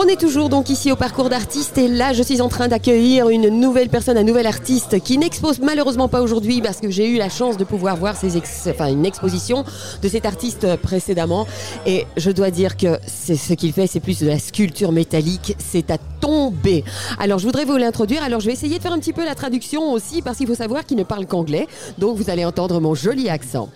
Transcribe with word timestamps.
On 0.00 0.06
est 0.06 0.20
toujours 0.20 0.48
donc 0.48 0.70
ici 0.70 0.92
au 0.92 0.96
parcours 0.96 1.28
d'artiste 1.28 1.76
et 1.76 1.88
là 1.88 2.12
je 2.12 2.22
suis 2.22 2.40
en 2.40 2.48
train 2.48 2.68
d'accueillir 2.68 3.30
une 3.30 3.48
nouvelle 3.48 3.88
personne, 3.88 4.16
un 4.16 4.22
nouvel 4.22 4.46
artiste 4.46 5.00
qui 5.00 5.18
n'expose 5.18 5.58
malheureusement 5.58 6.06
pas 6.06 6.22
aujourd'hui 6.22 6.62
parce 6.62 6.78
que 6.78 6.88
j'ai 6.88 7.10
eu 7.10 7.16
la 7.16 7.28
chance 7.28 7.56
de 7.56 7.64
pouvoir 7.64 7.96
voir 7.96 8.14
une 8.22 9.04
exposition 9.04 9.64
de 10.00 10.08
cet 10.08 10.24
artiste 10.24 10.76
précédemment 10.76 11.48
et 11.84 12.06
je 12.16 12.30
dois 12.30 12.52
dire 12.52 12.76
que 12.76 12.96
c'est 13.08 13.34
ce 13.34 13.54
qu'il 13.54 13.72
fait 13.72 13.88
c'est 13.88 13.98
plus 13.98 14.20
de 14.20 14.28
la 14.28 14.38
sculpture 14.38 14.92
métallique, 14.92 15.56
c'est 15.58 15.90
à 15.90 15.98
tomber. 16.20 16.84
Alors 17.18 17.40
je 17.40 17.46
voudrais 17.46 17.64
vous 17.64 17.76
l'introduire, 17.76 18.22
alors 18.22 18.38
je 18.38 18.46
vais 18.46 18.52
essayer 18.52 18.78
de 18.78 18.82
faire 18.82 18.92
un 18.92 19.00
petit 19.00 19.12
peu 19.12 19.24
la 19.24 19.34
traduction 19.34 19.92
aussi 19.92 20.22
parce 20.22 20.36
qu'il 20.36 20.46
faut 20.46 20.54
savoir 20.54 20.86
qu'il 20.86 20.96
ne 20.96 21.02
parle 21.02 21.26
qu'anglais 21.26 21.66
donc 21.98 22.16
vous 22.16 22.30
allez 22.30 22.44
entendre 22.44 22.80
mon 22.80 22.94
joli 22.94 23.28
accent. 23.28 23.68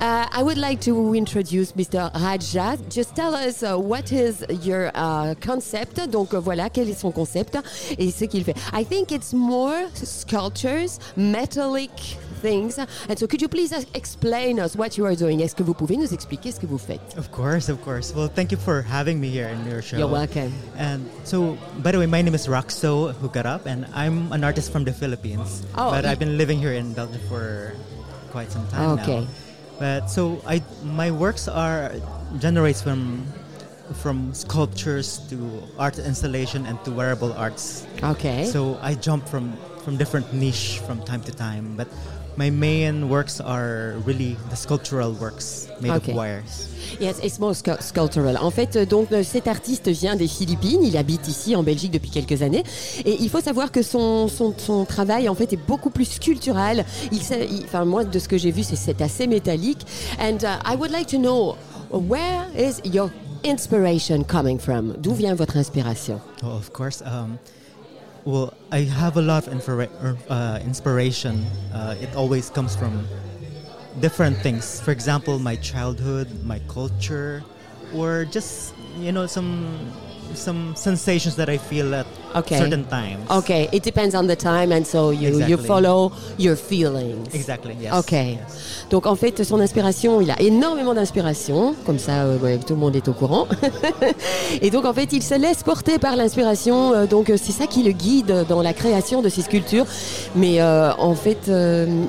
Uh, 0.00 0.26
I 0.32 0.42
would 0.42 0.58
like 0.58 0.80
to 0.86 1.14
introduce 1.14 1.76
Mr. 1.76 2.10
Raja. 2.14 2.76
Just 2.90 3.14
tell 3.14 3.34
us 3.34 3.62
uh, 3.62 3.78
what 3.78 4.10
is 4.10 4.44
your 4.66 4.90
uh, 4.96 5.34
concept. 5.60 6.00
Donc 6.10 6.32
euh, 6.34 6.40
voilà, 6.40 6.70
quel 6.70 6.88
est 6.88 6.98
son 6.98 7.10
concept 7.12 7.58
et 7.98 8.10
ce 8.10 8.24
qu'il 8.24 8.44
fait. 8.44 8.54
I 8.72 8.84
think 8.84 9.12
it's 9.12 9.32
more 9.32 9.74
sculptures, 9.94 10.98
metallic 11.16 11.90
things. 12.42 12.78
And 13.08 13.16
so 13.18 13.26
could 13.26 13.42
you 13.42 13.48
please 13.48 13.72
explain 13.94 14.58
us 14.58 14.74
what 14.76 14.96
you 14.96 15.04
are 15.06 15.14
doing? 15.16 15.40
Est-ce 15.40 15.54
que 15.54 15.62
vous 15.62 15.74
pouvez 15.74 15.96
nous 15.96 16.12
expliquer 16.12 16.52
ce 16.52 16.60
que 16.60 16.66
vous 16.66 16.78
faites? 16.78 17.00
Of 17.18 17.30
course, 17.30 17.68
of 17.68 17.82
course. 17.84 18.12
Well, 18.14 18.28
thank 18.34 18.50
you 18.52 18.58
for 18.58 18.82
having 18.82 19.20
me 19.20 19.28
here 19.28 19.48
in 19.48 19.70
your 19.70 19.82
show. 19.82 19.98
You're 19.98 20.08
welcome. 20.10 20.52
And 20.78 21.00
so, 21.24 21.56
by 21.82 21.92
the 21.92 21.98
way, 21.98 22.06
my 22.06 22.22
name 22.22 22.34
is 22.34 22.46
Roxo 22.48 23.12
Hugarap, 23.20 23.66
and 23.66 23.84
I'm 23.94 24.32
an 24.32 24.42
artist 24.44 24.72
from 24.72 24.84
the 24.84 24.92
Philippines. 24.92 25.62
Oh, 25.76 25.90
but 25.90 26.04
I've 26.06 26.18
been 26.18 26.38
living 26.38 26.58
here 26.58 26.72
in 26.72 26.92
Belgium 26.94 27.20
for 27.28 27.74
quite 28.32 28.50
some 28.50 28.66
time 28.68 28.98
Okay. 29.00 29.20
now. 29.20 29.26
But 29.78 30.10
so, 30.10 30.40
I 30.46 30.62
my 30.84 31.10
works 31.10 31.48
are 31.48 31.92
generates 32.38 32.82
from 32.82 33.24
from 33.94 34.32
sculptures 34.34 35.20
to 35.30 35.36
art 35.78 35.98
installation 35.98 36.66
and 36.66 36.78
to 36.84 36.90
wearable 36.90 37.32
arts. 37.34 37.84
Okay. 38.02 38.44
So 38.46 38.78
I 38.82 38.94
jump 38.94 39.28
from 39.28 39.52
from 39.84 39.96
different 39.96 40.32
niche 40.34 40.80
from 40.86 41.00
time 41.04 41.22
to 41.22 41.32
time, 41.32 41.74
but 41.76 41.88
my 42.36 42.50
main 42.50 43.08
works 43.08 43.40
are 43.40 43.94
really 44.06 44.36
the 44.50 44.56
sculptural 44.56 45.12
works 45.12 45.68
made 45.80 45.90
Okay. 45.92 46.12
of 46.12 46.18
wires. 46.18 46.68
Yes, 47.00 47.18
it's 47.22 47.38
more 47.38 47.52
scu- 47.54 47.80
sculptural. 47.82 48.36
En 48.36 48.50
fait, 48.50 48.76
euh, 48.76 48.84
donc 48.84 49.10
euh, 49.10 49.22
cet 49.22 49.48
artiste 49.48 49.88
vient 49.88 50.16
des 50.16 50.28
Philippines, 50.28 50.80
il 50.82 50.96
habite 50.98 51.28
ici 51.28 51.56
en 51.56 51.62
Belgique 51.62 51.92
depuis 51.92 52.10
quelques 52.10 52.42
années, 52.42 52.62
et 53.06 53.16
il 53.20 53.28
faut 53.30 53.40
savoir 53.40 53.72
que 53.72 53.82
son, 53.82 54.28
son, 54.28 54.54
son 54.56 54.84
travail 54.84 55.28
en 55.30 55.34
fait 55.34 55.52
est 55.54 55.60
beaucoup 55.66 55.90
plus 55.90 56.04
sculptural. 56.04 56.84
Il, 57.10 57.18
il- 57.50 57.64
enfin 57.64 57.84
moi 57.86 58.04
de 58.04 58.18
ce 58.18 58.28
que 58.28 58.36
j'ai 58.36 58.50
vu, 58.50 58.62
c'est 58.62 58.76
c'est 58.76 59.00
assez 59.00 59.26
métallique. 59.26 59.86
And 60.20 60.38
uh, 60.42 60.60
I 60.64 60.76
would 60.76 60.90
like 60.92 61.06
to 61.08 61.18
know 61.18 61.56
where 61.90 62.46
is 62.56 62.80
your 62.84 63.10
inspiration 63.42 64.24
coming 64.24 64.58
from? 64.58 64.92
D'où 65.00 65.14
vient 65.14 65.36
votre 65.36 65.56
inspiration? 65.56 66.20
Of 66.42 66.72
course. 66.72 67.02
Um, 67.02 67.38
well, 68.24 68.52
I 68.70 68.80
have 68.80 69.16
a 69.16 69.22
lot 69.22 69.46
of 69.48 69.68
er, 69.68 69.88
uh, 70.28 70.58
inspiration. 70.64 71.46
Uh, 71.72 71.96
it 72.00 72.14
always 72.14 72.50
comes 72.50 72.76
from 72.76 73.06
different 74.00 74.36
things. 74.38 74.80
For 74.80 74.92
example, 74.92 75.38
my 75.38 75.56
childhood, 75.56 76.28
my 76.44 76.60
culture, 76.68 77.42
or 77.94 78.24
just 78.26 78.74
you 78.98 79.12
know 79.12 79.26
some 79.26 79.90
some 80.34 80.72
sensations 80.76 81.36
that 81.36 81.48
I 81.48 81.58
feel 81.58 81.94
at 81.94 82.06
Okay. 82.36 82.58
certain 82.58 82.84
times. 82.84 83.18
Okay, 83.28 83.68
it 83.72 83.82
depends 83.82 84.14
on 84.14 84.28
the 84.28 84.36
time, 84.36 84.70
and 84.70 84.84
so 84.84 85.10
you, 85.10 85.30
you 85.30 85.38
Exactly. 85.56 85.66
follow 85.66 86.12
your 86.38 86.54
feelings. 86.54 87.26
Exactly. 87.34 87.74
Yes. 87.80 87.92
Ok. 87.92 88.12
yes. 88.12 88.38
Donc 88.88 89.06
en 89.06 89.16
fait, 89.16 89.42
son 89.42 89.58
inspiration, 89.60 90.20
il 90.20 90.30
a 90.30 90.40
énormément 90.40 90.94
d'inspiration, 90.94 91.74
comme 91.84 91.98
ça, 91.98 92.22
euh, 92.22 92.38
ouais, 92.38 92.58
tout 92.58 92.74
le 92.74 92.78
monde 92.80 92.94
est 92.94 93.08
au 93.08 93.12
courant. 93.14 93.48
Et 94.62 94.70
donc 94.70 94.84
en 94.84 94.92
fait, 94.92 95.12
il 95.12 95.22
se 95.22 95.34
laisse 95.34 95.62
porter 95.64 95.98
par 95.98 96.14
l'inspiration. 96.16 96.94
euh, 96.94 97.06
donc 97.06 97.30
euh, 97.30 97.36
c'est 97.40 97.52
ça 97.52 97.66
qui 97.66 97.82
le 97.82 97.92
guide 97.92 98.46
dans 98.48 98.62
la 98.62 98.72
création 98.74 99.22
de 99.22 99.28
ses 99.28 99.42
sculptures. 99.42 99.86
Mais 100.36 100.60
euh, 100.60 100.92
en 100.98 101.14
fait, 101.16 101.50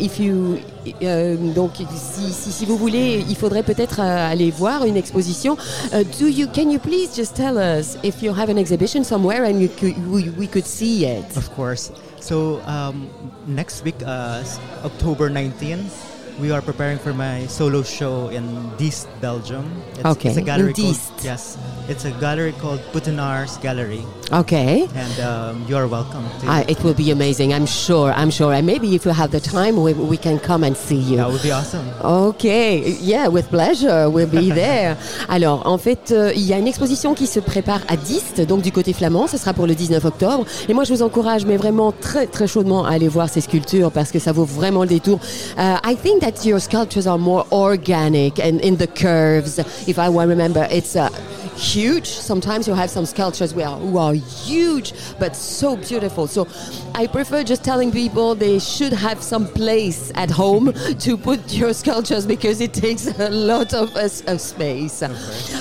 if 0.00 0.18
you, 0.18 0.56
euh, 1.02 1.36
donc 1.54 1.72
si, 1.94 2.32
si, 2.32 2.52
si 2.52 2.64
vous 2.64 2.76
voulez, 2.78 3.24
il 3.28 3.36
faudrait 3.36 3.62
peut-être 3.64 4.00
euh, 4.00 4.32
aller 4.32 4.50
voir 4.50 4.84
une 4.84 4.96
exposition. 4.96 5.56
Do 5.92 6.26
you, 6.26 6.46
can 6.54 6.70
you 6.70 6.78
please 6.78 7.08
just 7.14 7.34
tell 7.34 7.56
us 7.58 7.96
if 8.06 8.22
you 8.22 8.32
have 8.32 8.48
an 8.48 8.58
exhibition 8.58 9.04
somewhere 9.04 9.44
and 9.44 9.60
you 9.60 9.68
could, 9.68 9.96
we, 10.06 10.30
we 10.30 10.46
could 10.46 10.64
see 10.64 11.04
it? 11.06 11.36
Of 11.36 11.50
course. 11.50 11.90
So 12.20 12.60
um, 12.62 13.10
next 13.46 13.84
week, 13.84 13.96
uh, 14.04 14.44
October 14.84 15.28
19th, 15.28 16.15
we 16.38 16.50
are 16.52 16.60
preparing 16.60 16.98
for 16.98 17.14
my 17.14 17.46
solo 17.46 17.82
show 17.82 18.28
in 18.28 18.44
Diest, 18.76 19.06
Belgium. 19.22 19.64
It's, 19.94 20.04
Okay, 20.04 20.28
it's 20.28 20.36
a 20.38 20.42
gallery 20.42 20.68
in 20.68 20.74
called 20.74 20.94
Diest. 20.94 21.24
yes, 21.24 21.56
it's 21.88 22.04
a 22.04 22.10
gallery 22.20 22.52
called 22.60 22.80
Putinar's 22.92 23.56
Gallery, 23.58 24.02
Okay. 24.30 24.86
and 24.94 25.20
um, 25.20 25.64
you 25.66 25.76
are 25.76 25.86
welcome. 25.88 26.24
To, 26.40 26.46
Ah, 26.46 26.62
it 26.68 26.82
will 26.84 26.92
be 26.94 27.10
amazing, 27.10 27.54
I'm 27.54 27.64
sure, 27.64 28.12
I'm 28.12 28.30
sure. 28.30 28.52
And 28.52 28.66
maybe 28.66 28.94
if 28.94 29.06
you 29.06 29.12
have 29.12 29.30
the 29.30 29.40
time, 29.40 29.80
we, 29.82 29.94
we 29.94 30.18
can 30.18 30.38
come 30.38 30.62
and 30.62 30.76
see 30.76 30.96
you. 30.96 31.16
that 31.16 31.30
would 31.30 31.42
be 31.42 31.52
awesome. 31.52 31.86
Okay, 32.04 32.90
yeah, 33.00 33.28
with 33.28 33.48
pleasure, 33.48 34.10
we'll 34.10 34.26
be 34.28 34.50
there. 34.62 34.98
Alors, 35.30 35.62
en 35.66 35.78
fait, 35.78 36.10
euh, 36.12 36.32
il 36.36 36.42
y 36.42 36.52
a 36.52 36.58
une 36.58 36.66
exposition 36.68 37.14
qui 37.14 37.26
se 37.26 37.40
prépare 37.40 37.80
à 37.88 37.96
Diest, 37.96 38.42
donc 38.42 38.60
du 38.60 38.72
côté 38.72 38.92
flamand, 38.92 39.26
ce 39.26 39.38
sera 39.38 39.54
pour 39.54 39.66
le 39.66 39.74
19 39.74 40.04
octobre. 40.04 40.44
Et 40.68 40.74
moi, 40.74 40.84
je 40.84 40.92
vous 40.92 41.02
encourage, 41.02 41.46
mais 41.46 41.56
vraiment 41.56 41.92
très, 41.92 42.26
très 42.26 42.46
chaudement 42.46 42.84
à 42.84 42.90
aller 42.90 43.08
voir 43.08 43.30
ces 43.30 43.40
sculptures 43.40 43.90
parce 43.90 44.10
que 44.12 44.18
ça 44.18 44.32
vaut 44.32 44.44
vraiment 44.44 44.82
le 44.82 44.88
détour. 44.88 45.18
Uh, 45.56 45.78
I 45.82 45.96
think 45.96 46.24
that 46.26 46.44
your 46.44 46.58
sculptures 46.58 47.06
are 47.06 47.18
more 47.18 47.46
organic 47.52 48.40
and 48.40 48.60
in 48.60 48.76
the 48.76 48.88
curves. 48.88 49.60
If 49.86 49.96
I 49.96 50.08
well 50.08 50.26
remember, 50.26 50.66
it's 50.72 50.96
uh, 50.96 51.08
huge. 51.56 52.08
Sometimes 52.08 52.66
you 52.66 52.74
have 52.74 52.90
some 52.90 53.06
sculptures 53.06 53.54
where, 53.54 53.68
who 53.68 53.96
are 53.96 54.12
huge, 54.14 54.92
but 55.20 55.36
so 55.36 55.76
beautiful. 55.76 56.26
So 56.26 56.48
I 56.96 57.06
prefer 57.06 57.44
just 57.44 57.62
telling 57.62 57.92
people 57.92 58.34
they 58.34 58.58
should 58.58 58.92
have 58.92 59.22
some 59.22 59.46
place 59.46 60.10
at 60.16 60.28
home 60.30 60.72
to 60.98 61.16
put 61.16 61.52
your 61.52 61.72
sculptures 61.72 62.26
because 62.26 62.60
it 62.60 62.74
takes 62.74 63.06
a 63.06 63.30
lot 63.30 63.72
of, 63.72 63.94
uh, 63.94 64.32
of 64.32 64.40
space. 64.40 65.04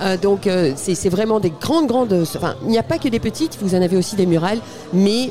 Euh, 0.00 0.18
donc 0.18 0.46
euh, 0.46 0.74
c'est 0.76 0.94
c'est 0.94 1.08
vraiment 1.08 1.40
des 1.40 1.52
grandes, 1.58 1.86
grandes. 1.86 2.12
Enfin, 2.12 2.54
il 2.62 2.68
n'y 2.68 2.78
a 2.78 2.82
pas 2.82 2.98
que 2.98 3.08
des 3.08 3.20
petites, 3.20 3.56
vous 3.62 3.74
en 3.74 3.80
avez 3.80 3.96
aussi 3.96 4.14
des 4.14 4.26
murales, 4.26 4.60
mais 4.92 5.30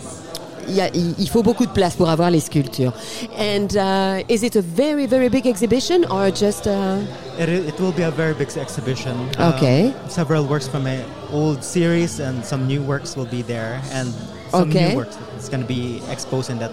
il, 0.69 0.79
a- 0.81 1.27
faut 1.27 1.43
beaucoup 1.43 1.65
de 1.65 1.71
place 1.71 1.95
pour 1.95 2.09
avoir 2.09 2.29
les 2.31 2.39
sculptures. 2.39 2.93
And 3.37 3.75
uh, 3.75 4.23
is 4.29 4.43
it 4.43 4.55
a 4.55 4.61
very, 4.61 5.05
very 5.07 5.29
big 5.29 5.45
exhibition 5.47 6.05
or 6.09 6.29
just? 6.31 6.67
Uh, 6.67 6.99
It, 7.37 7.49
it 7.49 7.79
will 7.79 7.93
be 7.93 8.03
a 8.03 8.11
very 8.11 8.33
big 8.33 8.49
exhibition. 8.57 9.15
Okay. 9.39 9.87
Um, 9.87 10.09
several 10.09 10.45
works 10.45 10.67
from 10.67 10.83
my 10.83 10.99
old 11.31 11.63
series 11.63 12.19
and 12.19 12.43
some 12.43 12.67
new 12.67 12.81
works 12.81 13.15
will 13.15 13.27
be 13.29 13.41
there, 13.41 13.79
and 13.93 14.13
some 14.51 14.69
Okay. 14.69 14.89
new 14.89 14.97
works 14.97 15.17
is 15.39 15.47
going 15.49 15.61
to 15.61 15.67
be 15.67 16.01
exposed 16.11 16.49
in 16.49 16.59
that 16.59 16.71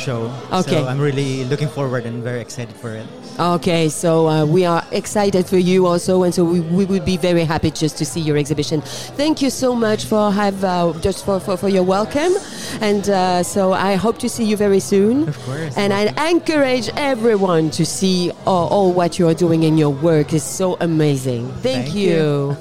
show. 0.00 0.32
Okay. 0.52 0.70
So 0.70 0.86
I'm 0.86 0.98
really 0.98 1.44
looking 1.44 1.68
forward 1.68 2.06
and 2.06 2.22
very 2.22 2.40
excited 2.40 2.74
for 2.76 2.90
it. 2.94 3.06
Okay, 3.38 3.88
so 3.88 4.28
uh, 4.28 4.44
we 4.44 4.66
are 4.66 4.84
excited 4.92 5.46
for 5.46 5.56
you 5.56 5.86
also, 5.86 6.24
and 6.24 6.34
so 6.34 6.44
we, 6.44 6.60
we 6.60 6.84
would 6.84 7.04
be 7.04 7.16
very 7.16 7.44
happy 7.44 7.70
just 7.70 7.96
to 7.98 8.04
see 8.04 8.20
your 8.20 8.36
exhibition. 8.36 8.82
Thank 9.16 9.40
you 9.40 9.50
so 9.50 9.74
much 9.74 10.04
for 10.04 10.30
have 10.30 10.62
uh, 10.62 10.92
just 11.00 11.24
for, 11.24 11.40
for, 11.40 11.56
for 11.56 11.68
your 11.68 11.82
welcome, 11.82 12.32
and 12.80 13.08
uh, 13.08 13.42
so 13.42 13.72
I 13.72 13.94
hope 13.94 14.18
to 14.18 14.28
see 14.28 14.44
you 14.44 14.56
very 14.56 14.80
soon. 14.80 15.28
Of 15.28 15.38
course. 15.44 15.76
And 15.76 15.92
I 15.92 16.28
encourage 16.28 16.90
everyone 16.96 17.70
to 17.70 17.86
see 17.86 18.30
all, 18.46 18.68
all 18.68 18.92
what 18.92 19.18
you 19.18 19.28
are 19.28 19.34
doing 19.34 19.62
in 19.62 19.78
your 19.78 19.90
work. 19.90 20.34
is 20.34 20.42
so 20.42 20.76
amazing. 20.80 21.48
Thank, 21.62 21.86
Thank 21.86 21.94
you. 21.94 22.56